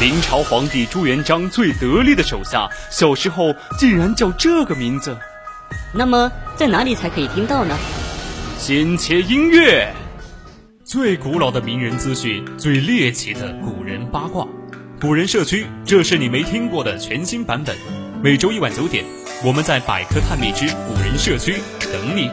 [0.00, 5.16] 明朝皇帝朱元璋最得力的手下，小时候竟然叫这个名字。
[5.94, 7.78] 那么在哪里才可以听到呢？
[8.58, 9.88] 先切音乐，
[10.84, 14.44] 最古老的名人资讯，最猎奇的古人八卦，
[15.00, 17.76] 古人社区，这是你没听过的全新版本。
[18.20, 19.04] 每周一晚九点，
[19.44, 22.30] 我们在百科探秘之古人社区等你。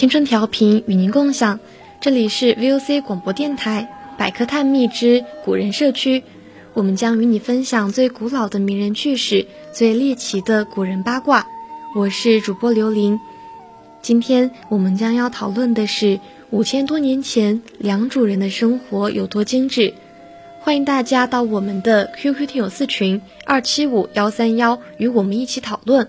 [0.00, 1.60] 青春调频与您共享，
[2.00, 6.22] 这里是 VOC 广播电台百科探秘之古人社区，
[6.72, 11.46] 我们将与你分享最古老的名人趣事、最猎奇的古人八卦。
[11.94, 13.20] 我是主播刘琳，
[14.00, 19.92] 今天我们将要讨论的是五千多年前良渚人的生活有多精致。
[20.62, 26.08] 欢迎大家到我们的 QQ 听友四群二七五幺三幺与我们一起讨论。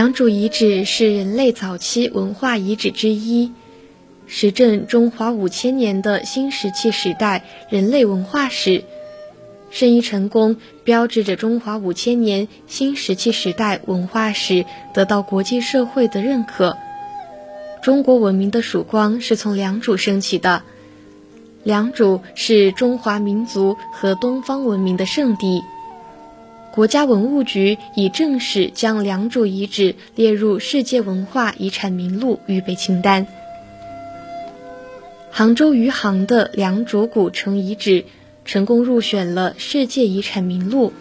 [0.00, 3.52] 良渚遗址是人类早期文化遗址之一，
[4.26, 8.84] 实证中华五千年的新石器时代人类文化史。
[9.70, 16.78] 申遗成功，标志着中华五千年新石器时代文化史得到国际社会的认可。
[17.82, 20.62] 中国文明的曙光是从良渚升起的。
[21.62, 25.60] 良渚是中华民族和东方文明的圣地。
[26.72, 33.26] 国家文物局已正式将良渚遗址列入世界文化遗产名录预备清单。
[35.32, 38.04] 杭州余杭的良渚古城遗址
[38.44, 40.92] 成功入选了世界遗产名录，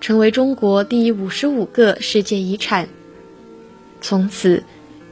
[0.00, 2.88] 成为中国第五十五个世界遗产。
[4.02, 4.64] 从此，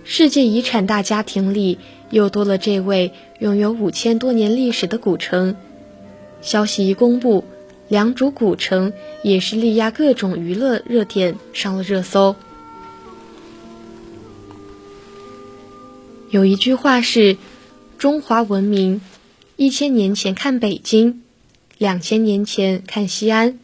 [0.04, 1.78] 世界遗产大家庭里
[2.10, 5.56] 又多了这位拥有五千多年历史的古城。
[6.42, 7.44] 消息一公布。
[7.88, 8.92] 良渚古城
[9.22, 12.34] 也是力压各种娱乐热点上了热搜。
[16.30, 17.36] 有一句话是
[17.98, 19.00] ：“中华文明，
[19.54, 21.22] 一千年前看北京，
[21.78, 23.60] 两千年前看西安，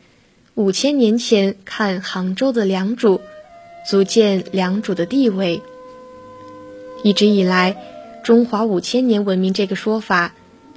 [0.55, 3.21] 五千年前看杭州的良渚，
[3.91, 5.61] 足见良渚的地位。”
[7.03, 7.77] 一直以来
[8.23, 10.33] ，“中华五千年文明”这个说法。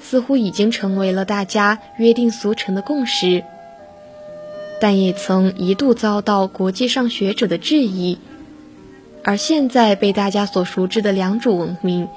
[0.08, 3.44] 似乎已经成为了大家约定俗成的共识，
[4.80, 8.20] 但也曾一度遭到国际上学者的质疑。
[9.24, 12.08] 而现在被大家所熟知的良渚文明，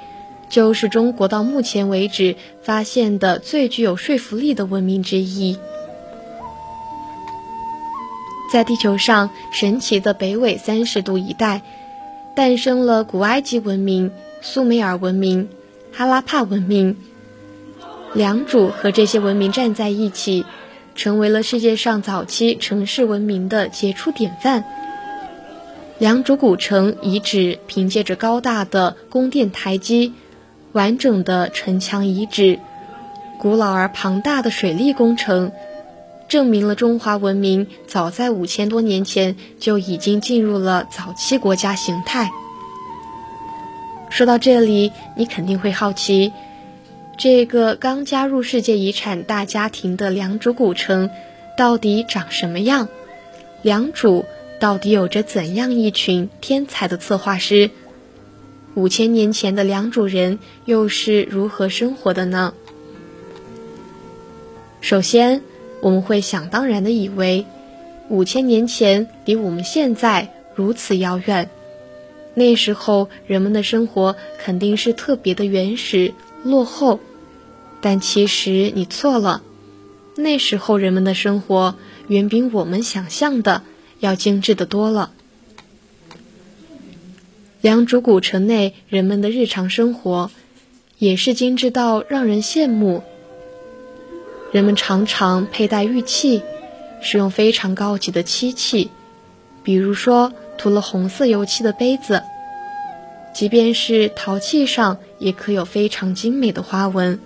[0.51, 5.57] 就是中国到目前为止发现的最具有说服力的文明之一。
[8.53, 11.63] 在地球上神奇的北纬三十度一带，
[12.37, 14.11] 诞生了古埃及文明、
[14.43, 15.49] 苏美尔文明、
[15.91, 16.95] 哈拉帕文明。
[18.15, 20.45] 良渚和这些文明站在一起，
[20.95, 24.65] 成为了世界上早期城市文明的杰出典范。
[25.99, 30.15] 良渚古城遗址凭借着高大的宫殿台基、
[30.73, 32.61] 完整的城墙遗址、
[33.39, 35.53] 古老而庞大的水利工程，
[36.29, 42.31] 证明了中华文明早在五千多年前就已经进入了早期国家形态。
[44.09, 46.33] 说到这里，你肯定会好奇，
[47.19, 51.11] 这个刚加入世界遗产大家庭的良渚古城
[51.57, 52.89] 到底长什么样？
[53.63, 54.25] 良渚。
[54.61, 57.71] 到底有着怎样一群天才的策划师？
[58.75, 62.55] 五千年前的良渚人又是如何生活的呢？
[64.81, 65.43] 首先，
[65.81, 67.47] 我们会想当然的以为，
[68.09, 71.49] 五千年前离我们现在如此遥远，
[72.35, 76.99] 那时候人们的生活肯定是特别的原始落后。
[77.81, 79.43] 但其实你错了，
[80.17, 81.75] 那时候人们的生活
[82.09, 83.63] 远比我们想象的。
[84.01, 85.11] 要精致的多了。
[87.61, 90.31] 良渚古城内人们的日常生活，
[90.99, 93.03] 也是精致到让人羡慕。
[94.53, 96.43] 人们常常佩戴玉器，
[97.03, 98.89] 使用非常高级的漆器，
[99.65, 102.23] 比如说涂了红色油漆的杯子。
[103.35, 107.19] 即便是陶器上，也刻有非常精美的花纹。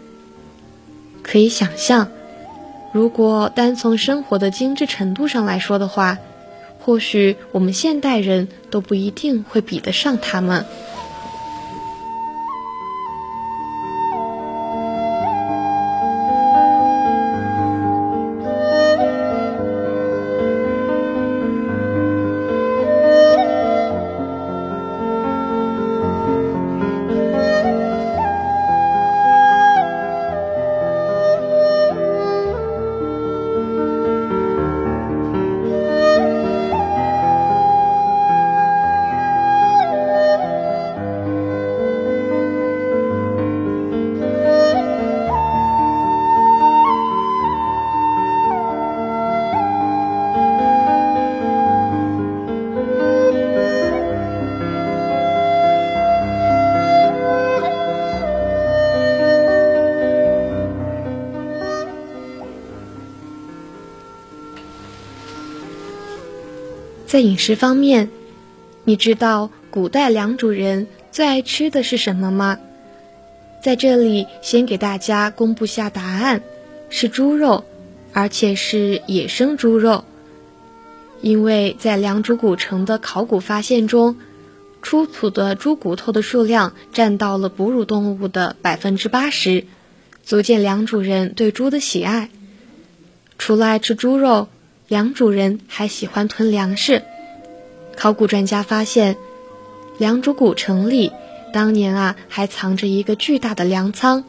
[1.23, 2.09] 可以想象，
[2.93, 6.19] 如果单从生活的精致程度上来说的话，
[6.81, 10.67] 或许我们现代人都不一定会比得上他们。
[67.12, 68.09] 在饮食方面，
[68.85, 72.59] 你知道古代良渚人最爱吃的是什么吗？
[73.62, 76.43] 在这里先给大家公布下答案，
[76.88, 77.64] 是猪肉，
[78.14, 80.06] 而且是野生猪肉。
[81.20, 84.17] 因为在良渚古城的考古发现中，
[84.81, 89.67] 出土的猪骨头的数量占到了哺乳动物的百分之八十，
[90.25, 92.31] 足见良渚人对猪的喜爱。
[93.37, 94.49] 除了爱吃猪肉。
[94.93, 97.03] 良渚人还喜欢囤粮食。
[97.97, 99.17] 考古专家发现，
[99.97, 101.12] 良渚古城里
[101.50, 104.23] 当年啊还藏着一个巨大的粮仓，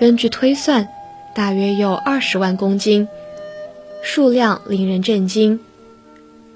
[0.00, 0.88] 根据推算，
[1.32, 3.06] 大约有二十万公斤，
[4.02, 5.60] 数量令人震惊。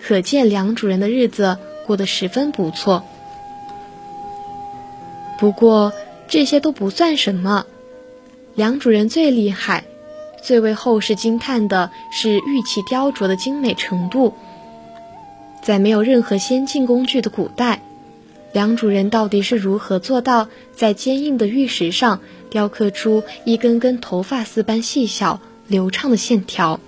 [0.03, 3.05] 可见良渚人的日子过得十分不错。
[5.39, 5.93] 不过
[6.27, 7.67] 这些都不算什么，
[8.57, 9.85] 良渚人最厉害。
[10.47, 14.33] 最为后世惊叹的是玉器雕琢的精美程度。
[15.61, 17.81] 在没有任何先进工具的古代，
[18.53, 26.79] 良渚人到底是如何做到在坚硬的玉石上雕刻出一根根头发丝般细小流畅的线条？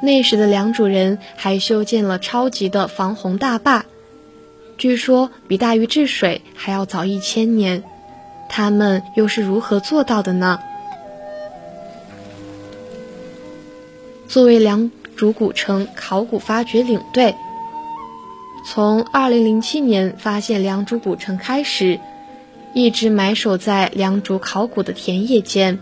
[0.00, 3.84] 那时的良渚人还修建了超级的防洪大坝，
[4.78, 7.82] 据说比大禹治水还要早一千年。
[8.48, 10.58] 他们又是如何做到的呢？
[14.28, 17.34] 作为良渚古城考古发掘领队，
[18.66, 21.98] 从2007年发现良渚古城开始，
[22.74, 25.78] 一直埋首在良渚考古的田野间。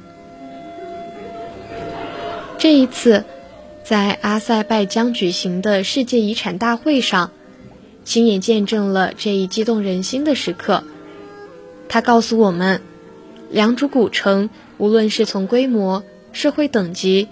[2.56, 3.24] 这一次，
[3.82, 7.32] 在阿塞拜疆举行的世界遗产大会上，
[8.04, 10.84] 亲眼见证了这一激动人心的时刻。
[11.88, 12.80] 他告诉我们，
[13.50, 17.28] 良渚古城无论是从规模、社会等级，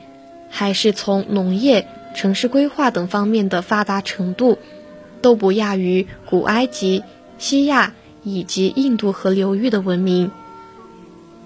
[0.57, 4.57] 还是从农业、城市规划等方面的发达程度，
[5.21, 7.03] 都不亚于古埃及、
[7.39, 7.93] 西亚
[8.23, 10.31] 以及印度河流域的文明。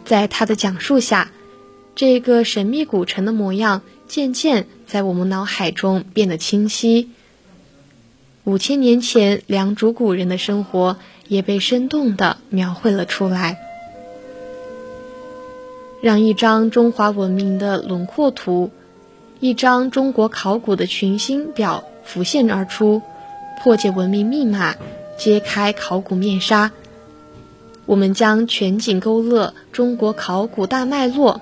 [0.05, 1.31] 在他的讲述下，
[1.95, 7.09] 这个神秘古城的模样渐渐在我们脑海中变得清晰。
[8.45, 10.99] 五千年前，良渚古人的生活
[11.29, 13.57] 也被生动地描绘了出来，
[16.03, 18.71] 让一张中华文明的轮廓图。
[19.41, 23.03] 一张中国考古的群星表浮现而出，
[23.63, 24.75] 破解文明密码，
[25.17, 26.73] 揭开考古面纱。
[27.87, 31.41] 我们将全景勾勒中国考古大脉络，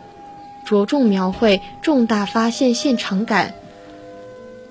[0.67, 3.55] 着重描绘重大发现现场感。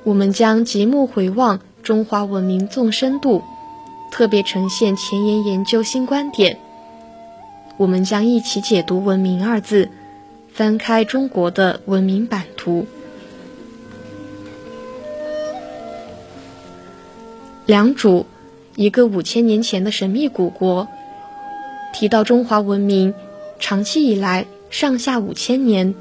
[0.04, 3.44] 我们将极目回望中华文明纵深度，
[4.12, 6.60] 特别呈现前沿研究新观点。
[7.78, 9.90] 我们将一起解读“文明”二字，
[10.54, 12.86] 翻开中国的文明版图。
[17.66, 18.26] 良渚，
[18.76, 20.88] 一个五千年前的神秘古国。
[21.94, 23.14] 提到中华文明，
[23.60, 25.96] 长期以来上下五千年。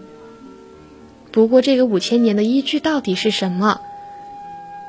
[1.30, 3.80] 不过，这个五千年的依据到底是什么？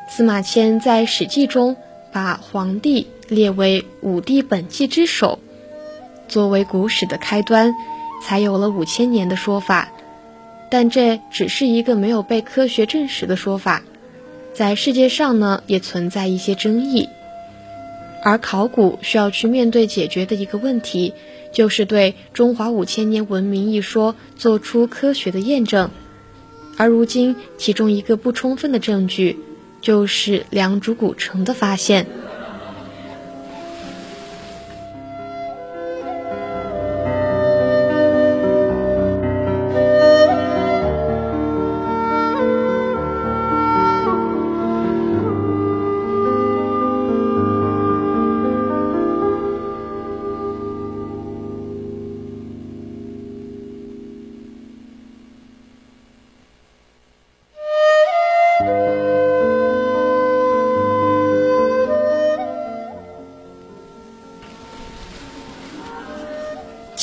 [0.09, 1.77] 司马迁在《史记》中
[2.11, 5.39] 把黄帝列为五帝本纪之首，
[6.27, 7.73] 作为古史的开端，
[8.21, 9.89] 才有了五千年的说法。
[10.69, 13.81] 但这只是一个没有被科学证实的说法，
[14.55, 17.09] 在世界上呢，也存在一些争议。
[18.23, 21.13] 而考古需要去面对解决的一个问题，
[21.51, 25.91] 就是对中华五千年文明一说做出科学的验证。
[26.77, 29.37] 而如今，其中一个不充分的证据，
[29.81, 32.07] 就是良渚古城的发现。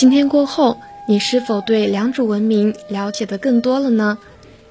[0.02, 4.18] 今天过后，你是否对良渚文明了解的更多了呢？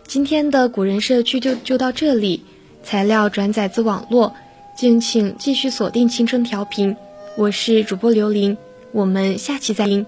[0.05, 2.43] 今天的古人社区就就到这里，
[2.83, 4.35] 材料转载自网络，
[4.75, 6.97] 敬请继续锁定青春调频，
[7.37, 8.57] 我是主播刘琳，
[8.91, 10.05] 我们下期再见。